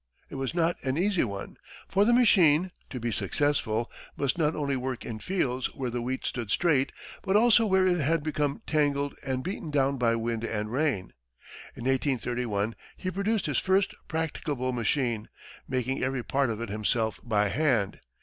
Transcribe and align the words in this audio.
It 0.31 0.33
was 0.33 0.55
not 0.55 0.81
an 0.83 0.97
easy 0.97 1.23
one, 1.23 1.57
for 1.87 2.05
the 2.05 2.11
machine, 2.11 2.71
to 2.89 2.99
be 2.99 3.11
successful, 3.11 3.91
must 4.17 4.35
not 4.35 4.55
only 4.55 4.75
work 4.75 5.05
in 5.05 5.19
fields 5.19 5.67
where 5.75 5.91
the 5.91 6.01
wheat 6.01 6.25
stood 6.25 6.49
straight, 6.49 6.91
but 7.21 7.35
also 7.35 7.67
where 7.67 7.85
it 7.85 7.99
had 7.99 8.23
become 8.23 8.63
tangled 8.65 9.13
and 9.23 9.43
beaten 9.43 9.69
down 9.69 9.99
by 9.99 10.15
wind 10.15 10.43
and 10.43 10.71
rain. 10.71 11.13
In 11.75 11.83
1831, 11.85 12.75
he 12.97 13.11
produced 13.11 13.45
his 13.45 13.59
first 13.59 13.93
practicable 14.07 14.73
machine, 14.73 15.29
making 15.67 16.01
every 16.03 16.23
part 16.23 16.49
of 16.49 16.59
it 16.61 16.69
himself 16.69 17.19
by 17.23 17.49
hand. 17.49 17.99